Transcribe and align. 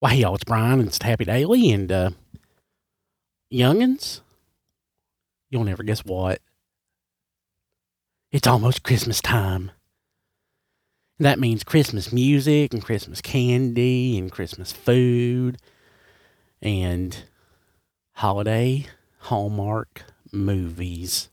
Well, 0.00 0.12
hey, 0.12 0.20
y'all, 0.20 0.36
it's 0.36 0.44
Brian 0.44 0.78
and 0.78 0.86
it's 0.86 1.02
Happy 1.02 1.24
Daily 1.24 1.72
and 1.72 1.90
uh, 1.90 2.10
Youngins. 3.52 4.20
You'll 5.50 5.64
never 5.64 5.82
guess 5.82 6.04
what. 6.04 6.40
It's 8.30 8.46
almost 8.46 8.84
Christmas 8.84 9.20
time. 9.20 9.72
And 11.18 11.26
that 11.26 11.40
means 11.40 11.64
Christmas 11.64 12.12
music 12.12 12.72
and 12.72 12.80
Christmas 12.80 13.20
candy 13.20 14.16
and 14.16 14.30
Christmas 14.30 14.70
food 14.70 15.56
and 16.62 17.24
holiday 18.12 18.86
Hallmark 19.22 20.04
movies. 20.30 21.28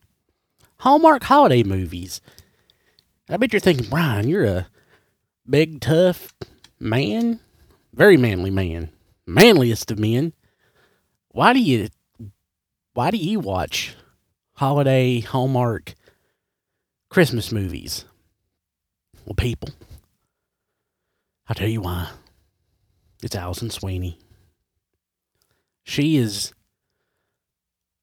Hallmark 0.77 1.23
holiday 1.25 1.61
movies. 1.61 2.19
I 3.29 3.37
bet 3.37 3.53
you're 3.53 3.59
thinking, 3.59 3.91
Brian, 3.91 4.27
you're 4.27 4.45
a 4.45 4.67
big, 5.47 5.81
tough 5.81 6.33
man 6.79 7.41
very 7.95 8.17
manly 8.17 8.51
man, 8.51 8.89
manliest 9.25 9.89
of 9.89 9.97
men. 9.97 10.33
Why 11.29 11.53
do 11.53 11.59
you 11.59 11.87
why 12.93 13.11
do 13.11 13.17
you 13.17 13.39
watch 13.39 13.95
holiday 14.53 15.21
Hallmark 15.21 15.95
Christmas 17.09 17.51
movies? 17.51 18.05
Well, 19.25 19.35
people, 19.35 19.69
I'll 21.47 21.55
tell 21.55 21.67
you 21.67 21.81
why. 21.81 22.09
It's 23.23 23.35
Alison 23.35 23.69
Sweeney. 23.69 24.19
She 25.83 26.17
is 26.17 26.53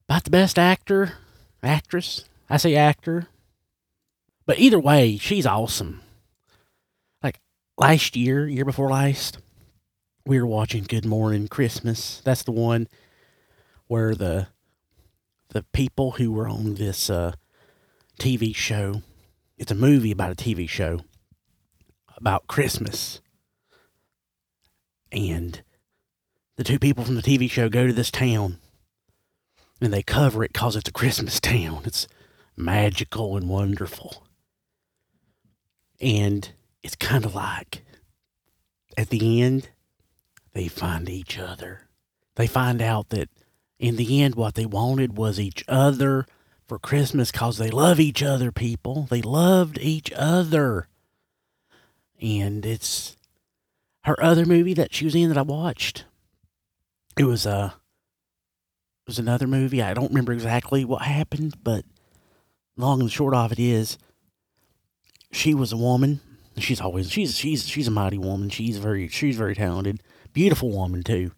about 0.08 0.24
the 0.24 0.30
best 0.30 0.58
actor, 0.58 1.14
actress. 1.62 2.24
I 2.50 2.56
say 2.56 2.74
actor. 2.74 3.28
But 4.46 4.58
either 4.58 4.80
way, 4.80 5.16
she's 5.16 5.46
awesome. 5.46 6.00
Like 7.22 7.40
last 7.78 8.16
year, 8.16 8.48
year 8.48 8.64
before 8.64 8.90
last, 8.90 9.38
we 10.24 10.38
were 10.38 10.46
watching 10.46 10.84
Good 10.84 11.04
Morning 11.04 11.48
Christmas. 11.48 12.20
That's 12.24 12.44
the 12.44 12.52
one 12.52 12.88
where 13.86 14.14
the 14.14 14.48
the 15.48 15.64
people 15.72 16.12
who 16.12 16.32
were 16.32 16.48
on 16.48 16.74
this 16.74 17.10
uh, 17.10 17.32
TV 18.18 18.54
show. 18.54 19.02
It's 19.58 19.72
a 19.72 19.76
movie 19.76 20.12
about 20.12 20.32
a 20.32 20.36
TV 20.36 20.68
show 20.68 21.00
about 22.16 22.46
Christmas, 22.46 23.20
and 25.10 25.62
the 26.56 26.64
two 26.64 26.78
people 26.78 27.04
from 27.04 27.16
the 27.16 27.22
TV 27.22 27.50
show 27.50 27.68
go 27.68 27.86
to 27.86 27.92
this 27.92 28.10
town, 28.10 28.58
and 29.80 29.92
they 29.92 30.02
cover 30.02 30.44
it 30.44 30.52
because 30.52 30.76
it's 30.76 30.88
a 30.88 30.92
Christmas 30.92 31.40
town. 31.40 31.82
It's 31.86 32.06
magical 32.56 33.36
and 33.36 33.48
wonderful, 33.48 34.24
and 36.00 36.52
it's 36.82 36.96
kind 36.96 37.24
of 37.24 37.34
like 37.34 37.82
at 38.96 39.08
the 39.08 39.42
end 39.42 39.68
they 40.52 40.68
find 40.68 41.08
each 41.08 41.38
other. 41.38 41.88
They 42.36 42.46
find 42.46 42.80
out 42.80 43.10
that 43.10 43.28
in 43.78 43.96
the 43.96 44.22
end, 44.22 44.34
what 44.34 44.54
they 44.54 44.66
wanted 44.66 45.16
was 45.16 45.40
each 45.40 45.64
other 45.68 46.26
for 46.66 46.78
Christmas 46.78 47.32
because 47.32 47.58
they 47.58 47.70
love 47.70 47.98
each 47.98 48.22
other, 48.22 48.52
people. 48.52 49.06
They 49.10 49.22
loved 49.22 49.78
each 49.80 50.12
other. 50.14 50.88
And 52.20 52.64
it's 52.64 53.16
her 54.04 54.22
other 54.22 54.46
movie 54.46 54.74
that 54.74 54.94
she 54.94 55.04
was 55.04 55.14
in 55.14 55.28
that 55.28 55.38
I 55.38 55.42
watched. 55.42 56.04
It 57.18 57.24
was 57.24 57.46
a. 57.46 57.50
Uh, 57.50 57.70
it 59.04 59.08
was 59.08 59.18
another 59.18 59.48
movie. 59.48 59.82
I 59.82 59.94
don't 59.94 60.10
remember 60.10 60.32
exactly 60.32 60.84
what 60.84 61.02
happened, 61.02 61.56
but 61.64 61.84
long 62.76 63.00
and 63.00 63.10
short 63.10 63.34
of 63.34 63.50
it 63.50 63.58
is, 63.58 63.98
she 65.32 65.54
was 65.54 65.72
a 65.72 65.76
woman. 65.76 66.20
She's 66.56 66.80
always 66.80 67.10
she's 67.10 67.36
she's 67.36 67.66
she's 67.66 67.88
a 67.88 67.90
mighty 67.90 68.16
woman. 68.16 68.48
She's 68.48 68.78
very 68.78 69.08
she's 69.08 69.36
very 69.36 69.56
talented 69.56 70.00
beautiful 70.32 70.70
woman 70.70 71.02
too. 71.02 71.32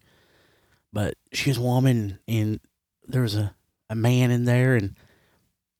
But 0.93 1.15
she 1.33 1.49
was 1.49 1.57
a 1.57 1.61
woman, 1.61 2.19
and 2.27 2.59
there 3.07 3.21
was 3.21 3.35
a, 3.35 3.53
a 3.89 3.95
man 3.95 4.31
in 4.31 4.45
there, 4.45 4.75
and 4.75 4.95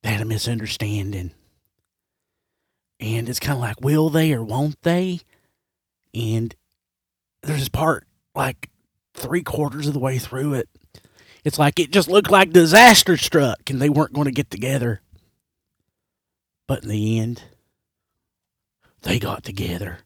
they 0.03 0.09
had 0.09 0.21
a 0.21 0.25
misunderstanding. 0.25 1.31
And 2.99 3.29
it's 3.29 3.39
kind 3.39 3.55
of 3.55 3.61
like, 3.61 3.81
will 3.81 4.09
they 4.09 4.33
or 4.33 4.43
won't 4.43 4.81
they? 4.81 5.21
And 6.13 6.55
there's 7.41 7.59
this 7.59 7.69
part, 7.69 8.05
like 8.33 8.69
three 9.13 9.41
quarters 9.41 9.87
of 9.87 9.93
the 9.93 9.99
way 9.99 10.17
through 10.17 10.55
it, 10.55 10.69
it's 11.43 11.59
like 11.59 11.79
it 11.79 11.91
just 11.91 12.09
looked 12.09 12.31
like 12.31 12.51
disaster 12.51 13.17
struck, 13.17 13.69
and 13.69 13.81
they 13.81 13.89
weren't 13.89 14.13
going 14.13 14.25
to 14.25 14.31
get 14.31 14.49
together. 14.49 15.01
But 16.67 16.83
in 16.83 16.89
the 16.89 17.19
end, 17.19 17.43
they 19.03 19.19
got 19.19 19.43
together. 19.43 19.99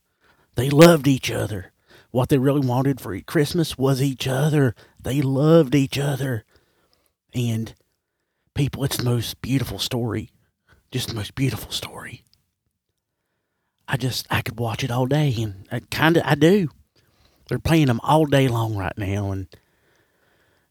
They 0.56 0.70
loved 0.70 1.08
each 1.08 1.32
other. 1.32 1.72
What 2.12 2.30
they 2.30 2.38
really 2.38 2.66
wanted 2.66 3.00
for 3.00 3.20
Christmas 3.22 3.78
was 3.78 4.02
each 4.02 4.28
other. 4.28 4.74
They 5.00 5.22
loved 5.22 5.76
each 5.76 5.98
other. 5.98 6.44
And 7.34 7.76
people, 8.56 8.84
it's 8.84 8.98
the 8.98 9.04
most 9.04 9.42
beautiful 9.42 9.80
story. 9.80 10.32
Just 10.92 11.10
the 11.10 11.16
most 11.16 11.36
beautiful 11.36 11.72
story. 11.72 12.24
I 13.88 13.98
just, 13.98 14.28
I 14.30 14.42
could 14.42 14.60
watch 14.60 14.84
it 14.84 14.92
all 14.92 15.06
day, 15.06 15.36
and 15.40 15.68
I 15.72 15.82
kind 15.92 16.18
of, 16.18 16.24
I 16.26 16.36
do. 16.36 16.70
They're 17.48 17.60
playing 17.60 17.88
them 17.88 18.00
all 18.04 18.26
day 18.26 18.48
long 18.48 18.76
right 18.76 18.96
now, 18.98 19.32
and 19.32 19.48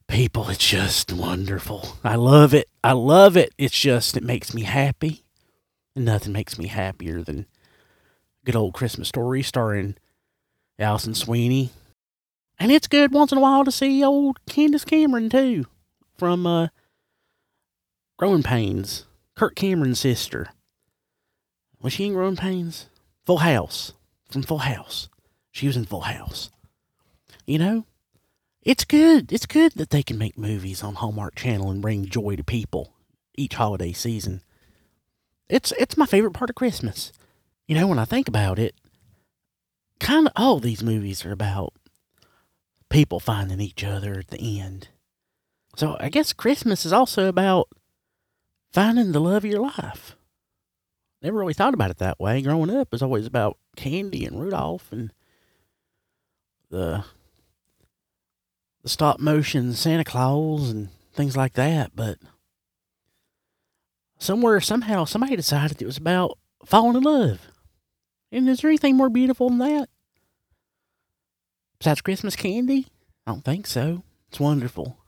people, 0.06 0.48
it's 0.48 0.66
just 0.66 1.12
wonderful. 1.12 1.98
I 2.04 2.14
love 2.14 2.54
it. 2.54 2.68
I 2.82 2.92
love 2.92 3.36
it. 3.36 3.52
It's 3.58 3.78
just, 3.78 4.16
it 4.16 4.22
makes 4.22 4.54
me 4.54 4.62
happy. 4.62 5.24
And 5.96 6.04
nothing 6.04 6.32
makes 6.32 6.58
me 6.58 6.68
happier 6.68 7.22
than 7.22 7.46
good 8.44 8.56
old 8.56 8.74
Christmas 8.74 9.08
story 9.08 9.42
starring 9.42 9.96
Alison 10.78 11.14
Sweeney. 11.14 11.70
And 12.58 12.72
it's 12.72 12.86
good 12.86 13.12
once 13.12 13.32
in 13.32 13.38
a 13.38 13.40
while 13.40 13.64
to 13.64 13.72
see 13.72 14.04
old 14.04 14.44
Candace 14.46 14.84
Cameron 14.84 15.30
too, 15.30 15.66
from 16.16 16.46
uh, 16.46 16.68
Growing 18.16 18.42
Pains, 18.42 19.06
Kurt 19.36 19.54
Cameron's 19.54 20.00
sister. 20.00 20.48
Was 21.80 21.92
she 21.92 22.06
in 22.06 22.12
Growing 22.12 22.36
Pains? 22.36 22.86
Full 23.24 23.38
House, 23.38 23.92
from 24.30 24.42
Full 24.42 24.58
House. 24.58 25.08
She 25.52 25.66
was 25.66 25.76
in 25.76 25.84
Full 25.84 26.00
House. 26.02 26.50
You 27.46 27.58
know, 27.58 27.84
it's 28.62 28.84
good. 28.84 29.32
It's 29.32 29.46
good 29.46 29.72
that 29.76 29.90
they 29.90 30.02
can 30.02 30.18
make 30.18 30.36
movies 30.36 30.82
on 30.82 30.96
Hallmark 30.96 31.34
Channel 31.36 31.70
and 31.70 31.80
bring 31.80 32.06
joy 32.06 32.36
to 32.36 32.44
people 32.44 32.92
each 33.36 33.54
holiday 33.54 33.92
season. 33.92 34.42
It's 35.48 35.72
it's 35.78 35.96
my 35.96 36.06
favorite 36.06 36.34
part 36.34 36.50
of 36.50 36.56
Christmas. 36.56 37.12
You 37.66 37.76
know, 37.76 37.86
when 37.86 37.98
I 37.98 38.04
think 38.04 38.28
about 38.28 38.58
it, 38.58 38.74
kind 40.00 40.26
of 40.26 40.32
all 40.36 40.58
these 40.58 40.82
movies 40.82 41.24
are 41.24 41.32
about 41.32 41.72
people 42.88 43.20
finding 43.20 43.60
each 43.60 43.84
other 43.84 44.18
at 44.18 44.28
the 44.28 44.60
end. 44.60 44.88
So 45.76 45.96
I 46.00 46.08
guess 46.08 46.32
Christmas 46.32 46.84
is 46.84 46.92
also 46.92 47.28
about 47.28 47.68
finding 48.72 49.12
the 49.12 49.20
love 49.20 49.44
of 49.44 49.50
your 49.50 49.60
life. 49.60 50.16
Never 51.22 51.38
really 51.38 51.54
thought 51.54 51.74
about 51.74 51.90
it 51.90 51.98
that 51.98 52.20
way. 52.20 52.42
Growing 52.42 52.70
up 52.70 52.92
was 52.92 53.02
always 53.02 53.26
about 53.26 53.58
candy 53.76 54.24
and 54.24 54.40
Rudolph 54.40 54.92
and 54.92 55.12
the 56.70 57.04
the 58.82 58.88
stop 58.88 59.18
motion 59.18 59.72
Santa 59.72 60.04
Claus 60.04 60.70
and 60.70 60.88
things 61.12 61.36
like 61.36 61.54
that, 61.54 61.92
but 61.96 62.18
somewhere 64.18 64.60
somehow 64.60 65.04
somebody 65.04 65.34
decided 65.34 65.82
it 65.82 65.86
was 65.86 65.96
about 65.96 66.38
falling 66.64 66.96
in 66.96 67.02
love. 67.02 67.40
And 68.30 68.48
is 68.48 68.60
there 68.60 68.70
anything 68.70 68.96
more 68.96 69.08
beautiful 69.08 69.48
than 69.48 69.58
that? 69.58 69.88
Besides 71.78 72.00
Christmas 72.00 72.36
candy? 72.36 72.88
I 73.26 73.32
don't 73.32 73.44
think 73.44 73.66
so. 73.66 74.02
It's 74.28 74.40
wonderful. 74.40 74.98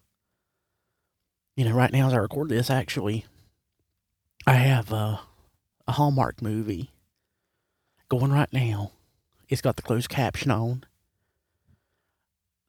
You 1.56 1.64
know, 1.64 1.74
right 1.74 1.92
now 1.92 2.06
as 2.06 2.14
I 2.14 2.18
record 2.18 2.48
this, 2.48 2.70
actually, 2.70 3.26
I 4.46 4.54
have 4.54 4.92
a, 4.92 5.20
a 5.86 5.92
Hallmark 5.92 6.40
movie 6.40 6.90
going 8.08 8.32
right 8.32 8.52
now. 8.52 8.92
It's 9.48 9.60
got 9.60 9.76
the 9.76 9.82
closed 9.82 10.08
caption 10.08 10.50
on. 10.50 10.84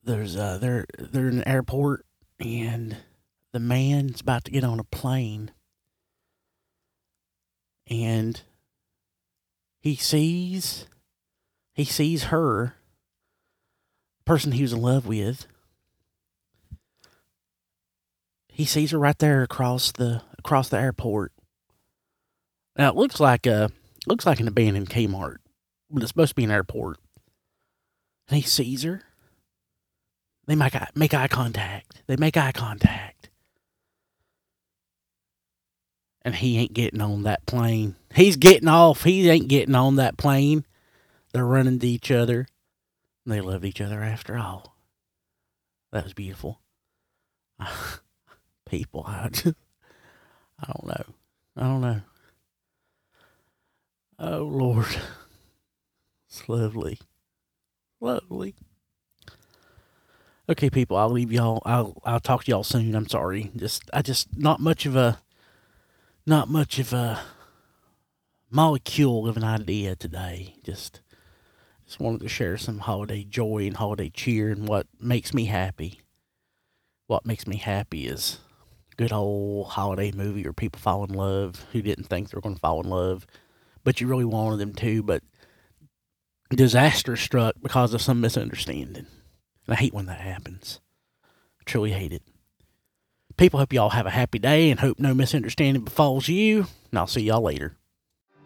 There's 0.03 0.35
uh 0.35 0.57
they're 0.57 0.85
they're 0.97 1.27
in 1.27 1.37
an 1.37 1.47
airport 1.47 2.05
and 2.39 2.97
the 3.51 3.59
man's 3.59 4.21
about 4.21 4.45
to 4.45 4.51
get 4.51 4.63
on 4.63 4.79
a 4.79 4.83
plane 4.83 5.51
and 7.85 8.41
he 9.79 9.95
sees 9.95 10.87
he 11.75 11.85
sees 11.85 12.25
her 12.25 12.75
person 14.31 14.53
he 14.53 14.61
was 14.61 14.71
in 14.71 14.81
love 14.81 15.05
with, 15.05 15.45
he 18.47 18.63
sees 18.63 18.91
her 18.91 18.97
right 18.97 19.19
there 19.19 19.43
across 19.43 19.91
the 19.91 20.21
across 20.39 20.69
the 20.69 20.79
airport. 20.79 21.33
Now 22.77 22.91
it 22.91 22.95
looks 22.95 23.19
like 23.19 23.45
a 23.45 23.71
looks 24.07 24.25
like 24.25 24.39
an 24.39 24.47
abandoned 24.47 24.89
Kmart, 24.89 25.39
but 25.89 26.01
it's 26.01 26.11
supposed 26.11 26.29
to 26.29 26.35
be 26.35 26.45
an 26.45 26.51
airport. 26.51 26.99
And 28.29 28.37
he 28.37 28.41
sees 28.41 28.83
her. 28.83 29.01
They 30.47 30.55
make 30.55 30.77
eye, 30.77 30.87
make 30.95 31.13
eye 31.13 31.27
contact. 31.27 32.01
They 32.07 32.15
make 32.15 32.37
eye 32.37 32.53
contact. 32.53 33.29
And 36.21 36.35
he 36.35 36.57
ain't 36.57 36.71
getting 36.71 37.01
on 37.01 37.23
that 37.23 37.45
plane. 37.45 37.97
He's 38.15 38.37
getting 38.37 38.69
off. 38.69 39.03
He 39.03 39.29
ain't 39.29 39.49
getting 39.49 39.75
on 39.75 39.97
that 39.97 40.15
plane. 40.15 40.63
They're 41.33 41.45
running 41.45 41.79
to 41.79 41.87
each 41.87 42.11
other. 42.11 42.47
They 43.25 43.41
loved 43.41 43.65
each 43.65 43.81
other 43.81 44.01
after 44.01 44.37
all. 44.37 44.75
That 45.91 46.03
was 46.05 46.13
beautiful. 46.13 46.61
People, 48.69 49.03
I 49.07 49.29
just, 49.29 49.47
I 50.59 50.71
don't 50.71 50.87
know. 50.87 51.05
I 51.57 51.61
don't 51.61 51.81
know. 51.81 52.01
Oh 54.23 54.43
Lord, 54.43 54.85
it's 56.29 56.47
lovely, 56.47 56.99
lovely. 57.99 58.53
Okay, 60.47 60.69
people, 60.69 60.95
I'll 60.95 61.09
leave 61.09 61.31
y'all. 61.31 61.61
I'll 61.65 61.99
I'll 62.05 62.19
talk 62.19 62.43
to 62.43 62.51
y'all 62.51 62.63
soon. 62.63 62.93
I'm 62.93 63.07
sorry. 63.09 63.51
Just 63.55 63.89
I 63.91 64.03
just 64.03 64.37
not 64.37 64.59
much 64.59 64.85
of 64.85 64.95
a, 64.95 65.19
not 66.27 66.49
much 66.49 66.77
of 66.77 66.93
a 66.93 67.19
molecule 68.51 69.27
of 69.27 69.37
an 69.37 69.43
idea 69.43 69.95
today. 69.95 70.53
Just 70.63 71.01
just 71.91 71.99
wanted 71.99 72.21
to 72.21 72.29
share 72.29 72.57
some 72.57 72.79
holiday 72.79 73.21
joy 73.21 73.67
and 73.67 73.75
holiday 73.75 74.09
cheer 74.09 74.49
and 74.49 74.65
what 74.65 74.87
makes 74.97 75.33
me 75.33 75.43
happy. 75.43 75.99
What 77.07 77.25
makes 77.25 77.45
me 77.45 77.57
happy 77.57 78.07
is 78.07 78.39
good 78.95 79.11
old 79.11 79.67
holiday 79.67 80.13
movie 80.13 80.43
where 80.43 80.53
people 80.53 80.79
fall 80.79 81.03
in 81.03 81.13
love 81.13 81.65
who 81.73 81.81
didn't 81.81 82.05
think 82.05 82.29
they 82.29 82.37
were 82.37 82.41
going 82.41 82.55
to 82.55 82.61
fall 82.61 82.79
in 82.79 82.89
love, 82.89 83.27
but 83.83 83.99
you 83.99 84.07
really 84.07 84.23
wanted 84.23 84.59
them 84.59 84.73
to, 84.75 85.03
but 85.03 85.21
disaster 86.49 87.17
struck 87.17 87.55
because 87.61 87.93
of 87.93 88.01
some 88.01 88.21
misunderstanding. 88.21 89.07
And 89.67 89.73
I 89.73 89.75
hate 89.75 89.93
when 89.93 90.05
that 90.05 90.21
happens. 90.21 90.79
I 91.25 91.63
truly 91.65 91.91
hate 91.91 92.13
it. 92.13 92.23
People 93.35 93.59
hope 93.59 93.73
y'all 93.73 93.89
have 93.89 94.05
a 94.05 94.11
happy 94.11 94.39
day 94.39 94.71
and 94.71 94.79
hope 94.79 94.97
no 94.97 95.13
misunderstanding 95.13 95.83
befalls 95.83 96.29
you. 96.29 96.67
And 96.89 96.99
I'll 96.99 97.05
see 97.07 97.23
y'all 97.23 97.41
later. 97.41 97.75